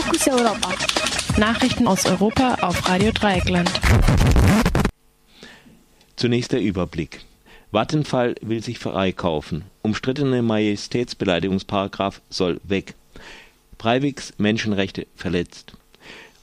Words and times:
Fokus 0.00 0.28
Europa. 0.28 0.74
Nachrichten 1.36 1.86
aus 1.86 2.06
Europa 2.06 2.54
auf 2.62 2.88
Radio 2.88 3.12
Dreieckland. 3.12 3.70
Zunächst 6.16 6.52
der 6.52 6.62
Überblick. 6.62 7.20
Vattenfall 7.70 8.34
will 8.40 8.62
sich 8.62 8.78
freikaufen. 8.78 9.64
Umstrittene 9.82 10.40
Majestätsbeleidigungsparagraf 10.40 12.22
soll 12.30 12.62
weg. 12.64 12.94
Breiviks 13.76 14.32
Menschenrechte 14.38 15.06
verletzt. 15.16 15.74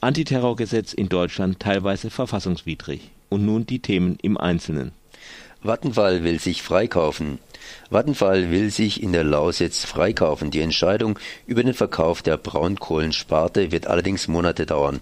Antiterrorgesetz 0.00 0.92
in 0.92 1.08
Deutschland 1.08 1.58
teilweise 1.58 2.10
verfassungswidrig. 2.10 3.10
Und 3.28 3.44
nun 3.44 3.66
die 3.66 3.80
Themen 3.80 4.18
im 4.22 4.36
Einzelnen. 4.36 4.92
Vattenfall 5.62 6.22
will 6.22 6.38
sich 6.38 6.62
freikaufen. 6.62 7.40
Vattenfall 7.90 8.50
will 8.50 8.70
sich 8.70 9.02
in 9.02 9.12
der 9.12 9.24
Lausitz 9.24 9.84
freikaufen. 9.84 10.50
Die 10.50 10.60
Entscheidung 10.60 11.18
über 11.46 11.62
den 11.62 11.74
Verkauf 11.74 12.22
der 12.22 12.36
Braunkohlensparte 12.36 13.72
wird 13.72 13.86
allerdings 13.86 14.28
Monate 14.28 14.66
dauern. 14.66 15.00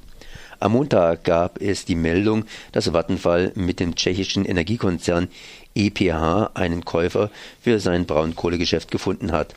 Am 0.58 0.72
Montag 0.72 1.24
gab 1.24 1.60
es 1.60 1.84
die 1.84 1.94
Meldung, 1.94 2.44
dass 2.72 2.92
Vattenfall 2.92 3.52
mit 3.54 3.78
dem 3.78 3.94
tschechischen 3.94 4.44
Energiekonzern 4.44 5.28
EPH 5.74 6.52
einen 6.54 6.84
Käufer 6.84 7.30
für 7.60 7.78
sein 7.78 8.06
Braunkohlegeschäft 8.06 8.90
gefunden 8.90 9.32
hat. 9.32 9.54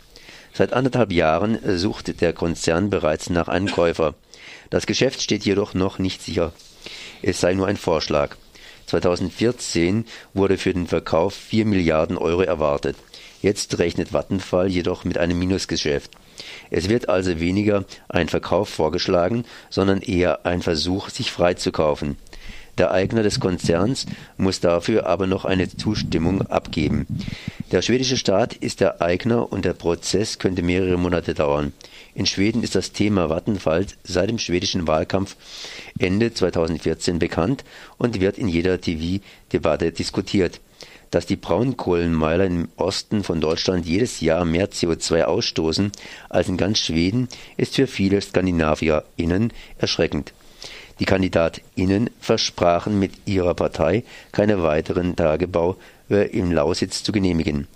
Seit 0.53 0.73
anderthalb 0.73 1.11
Jahren 1.11 1.59
sucht 1.77 2.19
der 2.21 2.33
Konzern 2.33 2.89
bereits 2.89 3.29
nach 3.29 3.47
einem 3.47 3.71
Käufer. 3.71 4.15
Das 4.69 4.85
Geschäft 4.85 5.21
steht 5.21 5.45
jedoch 5.45 5.73
noch 5.73 5.99
nicht 5.99 6.21
sicher. 6.21 6.51
Es 7.21 7.39
sei 7.39 7.53
nur 7.53 7.67
ein 7.67 7.77
Vorschlag. 7.77 8.35
2014 8.89 10.05
wurde 10.33 10.57
für 10.57 10.73
den 10.73 10.87
Verkauf 10.87 11.33
4 11.33 11.65
Milliarden 11.65 12.17
Euro 12.17 12.41
erwartet. 12.41 12.97
Jetzt 13.41 13.77
rechnet 13.79 14.11
Vattenfall 14.11 14.67
jedoch 14.67 15.05
mit 15.05 15.17
einem 15.17 15.39
Minusgeschäft. 15.39 16.11
Es 16.71 16.89
wird 16.89 17.07
also 17.07 17.39
weniger 17.39 17.85
ein 18.09 18.27
Verkauf 18.27 18.69
vorgeschlagen, 18.69 19.45
sondern 19.69 20.01
eher 20.01 20.45
ein 20.45 20.61
Versuch, 20.61 21.09
sich 21.09 21.31
freizukaufen. 21.31 22.17
Der 22.79 22.91
Eigner 22.91 23.23
des 23.23 23.41
Konzerns 23.41 24.05
muss 24.37 24.61
dafür 24.61 25.05
aber 25.05 25.27
noch 25.27 25.43
eine 25.43 25.67
Zustimmung 25.67 26.43
abgeben. 26.43 27.05
Der 27.73 27.81
schwedische 27.81 28.15
Staat 28.15 28.55
ist 28.55 28.79
der 28.79 29.01
Eigner 29.01 29.51
und 29.51 29.65
der 29.65 29.73
Prozess 29.73 30.39
könnte 30.39 30.61
mehrere 30.61 30.97
Monate 30.97 31.33
dauern. 31.33 31.73
In 32.15 32.25
Schweden 32.25 32.63
ist 32.63 32.75
das 32.75 32.93
Thema 32.93 33.29
Vattenfall 33.29 33.85
seit 34.05 34.29
dem 34.29 34.39
schwedischen 34.39 34.87
Wahlkampf 34.87 35.35
Ende 35.99 36.33
2014 36.33 37.19
bekannt 37.19 37.65
und 37.97 38.21
wird 38.21 38.37
in 38.37 38.47
jeder 38.47 38.79
TV-Debatte 38.79 39.91
diskutiert. 39.91 40.61
Dass 41.11 41.25
die 41.25 41.35
Braunkohlenmeiler 41.35 42.45
im 42.45 42.69
Osten 42.77 43.25
von 43.25 43.41
Deutschland 43.41 43.87
jedes 43.87 44.21
Jahr 44.21 44.45
mehr 44.45 44.69
CO2 44.69 45.23
ausstoßen 45.23 45.91
als 46.29 46.47
in 46.47 46.55
ganz 46.55 46.79
Schweden, 46.79 47.27
ist 47.57 47.75
für 47.75 47.87
viele 47.87 48.21
SkandinavierInnen 48.21 49.51
erschreckend. 49.79 50.31
Die 50.99 51.05
KandidatInnen 51.05 52.09
versprachen 52.19 52.99
mit 52.99 53.13
ihrer 53.25 53.53
Partei, 53.53 54.03
keine 54.31 54.61
weiteren 54.63 55.15
Tagebau 55.15 55.77
im 56.09 56.51
Lausitz 56.51 57.03
zu 57.03 57.11
genehmigen. 57.11 57.67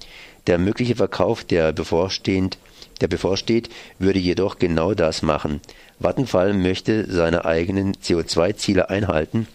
Der 0.47 0.57
mögliche 0.57 0.95
Verkauf, 0.95 1.43
der 1.43 1.71
bevorstehend 1.71 2.57
der 3.01 3.07
bevorsteht, 3.07 3.69
würde 3.99 4.19
jedoch 4.19 4.59
genau 4.59 4.93
das 4.93 5.21
machen. 5.21 5.61
Vattenfall 5.99 6.53
möchte 6.53 7.11
seine 7.11 7.45
eigenen 7.45 7.95
CO2-Ziele 7.95 8.89
einhalten 8.89 9.47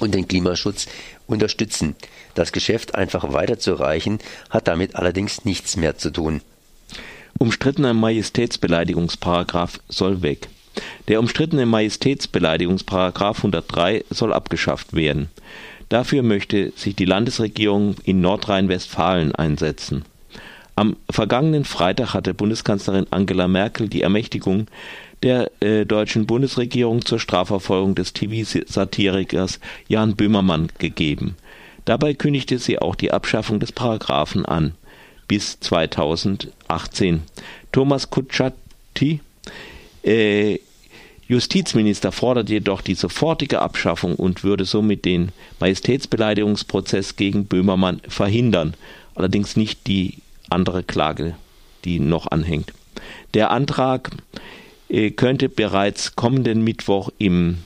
und 0.00 0.14
den 0.14 0.28
Klimaschutz 0.28 0.86
unterstützen. 1.26 1.96
Das 2.34 2.52
Geschäft 2.52 2.94
einfach 2.94 3.32
weiterzureichen, 3.32 4.18
hat 4.48 4.68
damit 4.68 4.96
allerdings 4.96 5.44
nichts 5.44 5.76
mehr 5.76 5.98
zu 5.98 6.10
tun. 6.10 6.40
Umstrittener 7.38 7.94
Majestätsbeleidigungsparagraf 7.94 9.80
soll 9.88 10.22
weg. 10.22 10.48
Der 11.08 11.20
umstrittene 11.20 11.66
Majestätsbeleidigungsparagraf 11.66 13.38
103 13.38 14.04
soll 14.10 14.32
abgeschafft 14.32 14.94
werden. 14.94 15.28
Dafür 15.88 16.22
möchte 16.22 16.72
sich 16.76 16.96
die 16.96 17.04
Landesregierung 17.04 17.96
in 18.04 18.20
Nordrhein-Westfalen 18.20 19.34
einsetzen. 19.34 20.04
Am 20.74 20.96
vergangenen 21.10 21.64
Freitag 21.64 22.14
hatte 22.14 22.32
Bundeskanzlerin 22.32 23.06
Angela 23.10 23.46
Merkel 23.46 23.88
die 23.88 24.02
Ermächtigung 24.02 24.68
der 25.22 25.50
äh, 25.60 25.84
deutschen 25.84 26.26
Bundesregierung 26.26 27.04
zur 27.04 27.20
Strafverfolgung 27.20 27.94
des 27.94 28.12
TV-Satirikers 28.14 29.60
Jan 29.86 30.16
Böhmermann 30.16 30.68
gegeben. 30.78 31.36
Dabei 31.84 32.14
kündigte 32.14 32.58
sie 32.58 32.78
auch 32.78 32.94
die 32.94 33.12
Abschaffung 33.12 33.60
des 33.60 33.72
Paragraphen 33.72 34.46
an 34.46 34.74
bis 35.28 35.58
2018. 35.60 37.22
Thomas 37.70 38.10
Kutschaty, 38.10 39.20
äh, 40.02 40.58
Justizminister, 41.28 42.12
fordert 42.12 42.50
jedoch 42.50 42.82
die 42.82 42.94
sofortige 42.94 43.62
Abschaffung 43.62 44.16
und 44.16 44.44
würde 44.44 44.64
somit 44.64 45.04
den 45.04 45.32
Majestätsbeleidigungsprozess 45.60 47.16
gegen 47.16 47.46
Böhmermann 47.46 48.00
verhindern, 48.06 48.74
allerdings 49.14 49.56
nicht 49.56 49.86
die 49.86 50.18
andere 50.50 50.82
Klage, 50.82 51.34
die 51.84 52.00
noch 52.00 52.30
anhängt. 52.30 52.72
Der 53.34 53.50
Antrag 53.50 54.10
äh, 54.88 55.10
könnte 55.10 55.48
bereits 55.48 56.16
kommenden 56.16 56.62
Mittwoch 56.62 57.10
im 57.18 57.58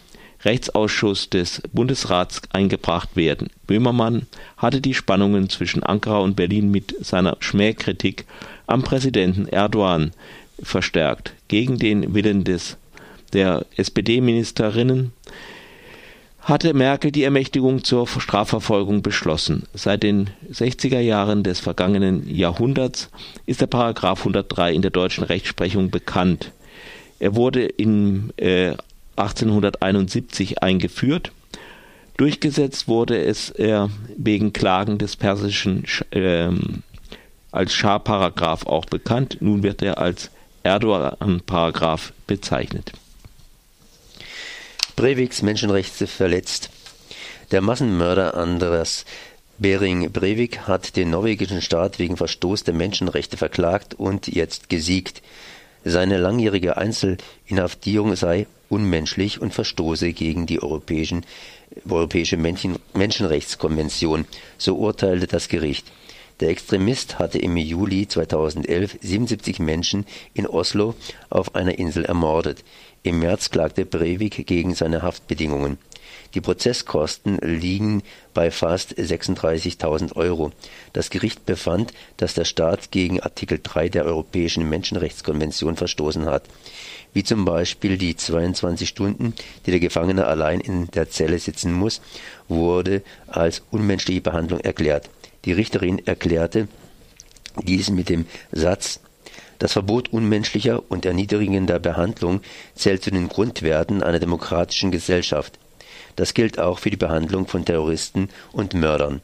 Rechtsausschuss 0.45 1.29
des 1.29 1.61
Bundesrats 1.73 2.43
eingebracht 2.53 3.17
werden. 3.17 3.51
Böhmermann 3.67 4.27
hatte 4.57 4.81
die 4.81 4.95
Spannungen 4.95 5.49
zwischen 5.49 5.83
Ankara 5.83 6.19
und 6.19 6.37
Berlin 6.37 6.71
mit 6.71 6.95
seiner 7.05 7.37
Schmähkritik 7.41 8.27
am 8.69 8.85
Präsidenten 8.85 9.49
Erdogan 9.49 10.13
verstärkt. 10.63 11.35
Gegen 11.49 11.79
den 11.79 12.15
Willen 12.15 12.45
des, 12.45 12.77
der 13.33 13.67
SPD-Ministerinnen 13.77 15.13
hatte 16.41 16.75
Merkel 16.75 17.11
die 17.11 17.25
Ermächtigung 17.25 17.83
zur 17.83 18.07
Strafverfolgung 18.07 19.03
beschlossen. 19.03 19.65
Seit 19.75 20.05
den 20.05 20.31
60er 20.49 21.01
Jahren 21.01 21.43
des 21.43 21.59
vergangenen 21.59 22.29
Jahrhunderts 22.33 23.11
ist 23.47 23.61
der 23.61 23.67
Paragraph 23.67 24.21
103 24.21 24.73
in 24.73 24.83
der 24.83 24.93
deutschen 24.93 25.25
Rechtsprechung 25.25 25.91
bekannt. 25.91 26.53
Er 27.19 27.35
wurde 27.35 27.65
in 27.65 28.33
äh, 28.37 28.75
1871 29.17 30.63
eingeführt. 30.63 31.33
Durchgesetzt 32.17 32.87
wurde 32.87 33.21
es 33.21 33.51
äh, 33.51 33.89
wegen 34.17 34.53
Klagen 34.53 34.99
des 34.99 35.17
persischen 35.17 35.85
äh, 36.11 36.49
als 37.51 37.75
Schah-Paragraph 37.75 38.67
auch 38.67 38.85
bekannt. 38.85 39.39
Nun 39.41 39.65
wird 39.65 39.83
er 39.83 39.99
als 39.99 40.31
Erdogan-Paragraph 40.67 42.13
bezeichnet. 42.27 42.93
Breiviks 44.97 45.43
Menschenrechte 45.43 46.07
verletzt. 46.09 46.71
Der 47.53 47.61
Massenmörder 47.61 48.35
Andras 48.35 49.05
Bering 49.59 50.11
Breivik 50.11 50.67
hat 50.67 50.97
den 50.97 51.11
norwegischen 51.11 51.63
Staat 51.63 52.01
wegen 52.01 52.17
Verstoß 52.17 52.65
der 52.65 52.75
Menschenrechte 52.75 53.37
verklagt 53.37 53.95
und 53.95 54.27
jetzt 54.27 54.69
gesiegt. 54.69 55.23
Seine 55.85 56.19
langjährige 56.19 56.77
Einzelinhaftierung 56.77 58.17
sei 58.17 58.49
unmenschlich 58.69 59.41
und 59.41 59.55
verstoße 59.55 60.13
gegen 60.13 60.47
die 60.47 60.61
Europäische 60.61 61.23
Menschenrechtskonvention, 62.37 64.27
so 64.59 64.77
urteilte 64.77 65.29
das 65.29 65.49
Gericht. 65.49 65.87
Der 66.41 66.51
Extremist 66.51 67.19
hatte 67.19 67.39
im 67.39 67.57
Juli 67.57 68.07
2011 68.07 68.99
77 69.01 69.59
Menschen 69.59 70.05
in 70.35 70.47
Oslo 70.47 70.95
auf 71.31 71.55
einer 71.55 71.79
Insel 71.79 72.05
ermordet. 72.05 72.63
Im 73.03 73.21
März 73.21 73.51
klagte 73.51 73.87
Breivik 73.87 74.47
gegen 74.47 74.75
seine 74.75 75.01
Haftbedingungen. 75.01 75.79
Die 76.35 76.43
Prozesskosten 76.43 77.39
liegen 77.39 78.03
bei 78.35 78.51
fast 78.51 78.99
36.000 78.99 80.15
Euro. 80.17 80.53
Das 80.93 81.09
Gericht 81.09 81.47
befand, 81.47 81.95
dass 82.19 82.35
der 82.35 82.45
Staat 82.45 82.91
gegen 82.91 83.21
Artikel 83.21 83.59
3 83.63 83.89
der 83.89 84.05
Europäischen 84.05 84.69
Menschenrechtskonvention 84.69 85.77
verstoßen 85.77 86.27
hat, 86.27 86.43
wie 87.15 87.25
zum 87.25 87.47
Beispiel 87.47 87.97
die 87.97 88.15
22 88.15 88.87
Stunden, 88.87 89.33
die 89.65 89.71
der 89.71 89.81
Gefangene 89.81 90.27
allein 90.27 90.61
in 90.61 90.89
der 90.89 91.09
Zelle 91.09 91.39
sitzen 91.39 91.73
muss, 91.73 92.03
wurde 92.49 93.03
als 93.27 93.63
unmenschliche 93.71 94.21
Behandlung 94.21 94.61
erklärt. 94.61 95.09
Die 95.47 95.53
Richterin 95.53 96.07
erklärte 96.07 96.69
dies 97.63 97.89
mit 97.89 98.11
dem 98.11 98.27
Satz 98.53 99.01
das 99.59 99.73
Verbot 99.73 100.13
unmenschlicher 100.13 100.83
und 100.89 101.07
erniedrigender 101.07 101.79
Behandlung 101.79 102.41
zählt 102.75 103.03
zu 103.03 103.11
den 103.11 103.29
Grundwerten 103.29 104.03
einer 104.03 104.19
demokratischen 104.19 104.91
Gesellschaft. 104.91 105.59
Das 106.15 106.35
gilt 106.35 106.59
auch 106.59 106.79
für 106.79 106.91
die 106.91 106.97
Behandlung 106.97 107.47
von 107.47 107.65
Terroristen 107.65 108.29
und 108.53 108.75
Mördern. 108.75 109.23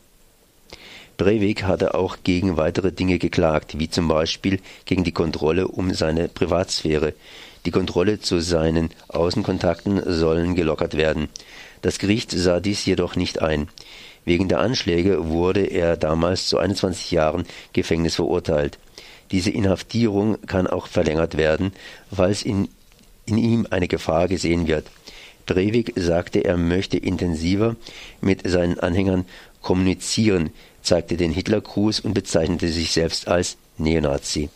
Breivik 1.18 1.64
hatte 1.64 1.94
auch 1.94 2.18
gegen 2.24 2.56
weitere 2.56 2.92
Dinge 2.92 3.18
geklagt, 3.18 3.78
wie 3.78 3.90
zum 3.90 4.08
Beispiel 4.08 4.60
gegen 4.86 5.04
die 5.04 5.12
Kontrolle 5.12 5.68
um 5.68 5.92
seine 5.92 6.28
Privatsphäre. 6.28 7.12
Die 7.66 7.70
Kontrolle 7.70 8.20
zu 8.20 8.40
seinen 8.40 8.90
Außenkontakten 9.08 10.02
sollen 10.06 10.54
gelockert 10.54 10.96
werden. 10.96 11.28
Das 11.82 11.98
Gericht 11.98 12.30
sah 12.30 12.60
dies 12.60 12.84
jedoch 12.86 13.14
nicht 13.14 13.42
ein. 13.42 13.68
Wegen 14.24 14.48
der 14.48 14.60
Anschläge 14.60 15.28
wurde 15.28 15.62
er 15.62 15.96
damals 15.96 16.48
zu 16.48 16.58
21 16.58 17.10
Jahren 17.10 17.44
Gefängnis 17.72 18.16
verurteilt. 18.16 18.78
Diese 19.30 19.50
Inhaftierung 19.50 20.40
kann 20.46 20.66
auch 20.66 20.86
verlängert 20.86 21.36
werden, 21.36 21.72
falls 22.10 22.42
in 22.42 22.68
in 23.26 23.38
ihm 23.38 23.66
eine 23.70 23.88
Gefahr 23.88 24.28
gesehen 24.28 24.66
wird. 24.66 24.86
Breivik 25.46 25.92
sagte, 25.96 26.44
er 26.44 26.56
möchte 26.56 26.96
intensiver 26.96 27.76
mit 28.20 28.48
seinen 28.48 28.78
Anhängern 28.78 29.24
kommunizieren, 29.60 30.50
zeigte 30.82 31.16
den 31.16 31.32
Hitlergruß 31.32 32.00
und 32.00 32.14
bezeichnete 32.14 32.68
sich 32.68 32.92
selbst 32.92 33.28
als 33.28 33.56
Neonazi. 33.78 34.50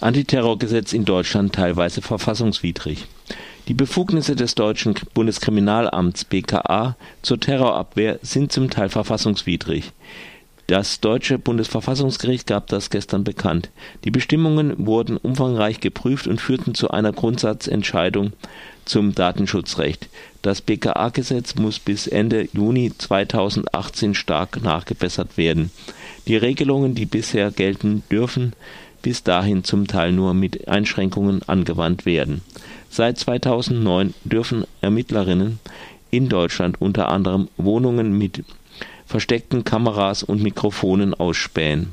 Antiterrorgesetz 0.00 0.92
in 0.92 1.04
Deutschland 1.04 1.54
teilweise 1.54 2.02
verfassungswidrig. 2.02 3.06
Die 3.68 3.74
Befugnisse 3.74 4.36
des 4.36 4.54
deutschen 4.54 4.94
Bundeskriminalamts 5.14 6.24
BKA 6.24 6.96
zur 7.22 7.40
Terrorabwehr 7.40 8.18
sind 8.22 8.52
zum 8.52 8.70
Teil 8.70 8.88
verfassungswidrig. 8.88 9.92
Das 10.70 11.00
deutsche 11.00 11.36
Bundesverfassungsgericht 11.36 12.46
gab 12.46 12.68
das 12.68 12.90
gestern 12.90 13.24
bekannt. 13.24 13.70
Die 14.04 14.12
Bestimmungen 14.12 14.86
wurden 14.86 15.16
umfangreich 15.16 15.80
geprüft 15.80 16.28
und 16.28 16.40
führten 16.40 16.74
zu 16.74 16.92
einer 16.92 17.12
Grundsatzentscheidung 17.12 18.34
zum 18.84 19.12
Datenschutzrecht. 19.12 20.08
Das 20.42 20.60
BKA-Gesetz 20.60 21.56
muss 21.56 21.80
bis 21.80 22.06
Ende 22.06 22.48
Juni 22.52 22.92
2018 22.96 24.14
stark 24.14 24.62
nachgebessert 24.62 25.36
werden. 25.36 25.72
Die 26.28 26.36
Regelungen, 26.36 26.94
die 26.94 27.06
bisher 27.06 27.50
gelten, 27.50 28.04
dürfen 28.08 28.52
bis 29.02 29.22
dahin 29.22 29.64
zum 29.64 29.86
Teil 29.86 30.12
nur 30.12 30.34
mit 30.34 30.68
Einschränkungen 30.68 31.42
angewandt 31.46 32.06
werden. 32.06 32.42
Seit 32.88 33.18
2009 33.18 34.14
dürfen 34.24 34.64
Ermittlerinnen 34.80 35.58
in 36.10 36.28
Deutschland 36.28 36.80
unter 36.80 37.08
anderem 37.08 37.48
Wohnungen 37.56 38.16
mit 38.16 38.44
versteckten 39.06 39.64
Kameras 39.64 40.22
und 40.22 40.42
Mikrofonen 40.42 41.14
ausspähen. 41.14 41.92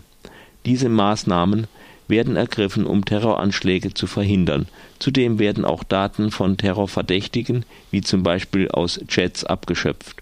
Diese 0.65 0.89
Maßnahmen 0.89 1.67
werden 2.07 2.35
ergriffen, 2.35 2.85
um 2.85 3.05
Terroranschläge 3.05 3.93
zu 3.93 4.07
verhindern. 4.07 4.67
Zudem 4.99 5.39
werden 5.39 5.65
auch 5.65 5.83
Daten 5.83 6.31
von 6.31 6.57
Terrorverdächtigen, 6.57 7.65
wie 7.91 8.01
zum 8.01 8.23
Beispiel 8.23 8.69
aus 8.69 8.99
Chats, 9.07 9.43
abgeschöpft. 9.43 10.17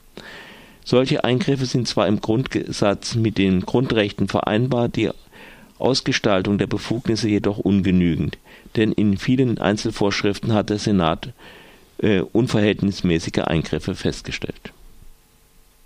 Solche 0.84 1.24
Eingriffe 1.24 1.66
sind 1.66 1.88
zwar 1.88 2.08
im 2.08 2.22
Grundsatz 2.22 3.16
mit 3.16 3.38
den 3.38 3.62
Grundrechten 3.62 4.28
vereinbar, 4.28 4.88
die 4.88 5.10
Ausgestaltung 5.78 6.58
der 6.58 6.68
Befugnisse 6.68 7.28
jedoch 7.28 7.58
ungenügend, 7.58 8.38
denn 8.76 8.92
in 8.92 9.18
vielen 9.18 9.58
Einzelvorschriften 9.58 10.54
hat 10.54 10.70
der 10.70 10.80
Senat 10.80 11.34
äh, 11.98 12.20
unverhältnismäßige 12.20 13.40
Eingriffe 13.46 13.96
festgestellt 13.96 14.74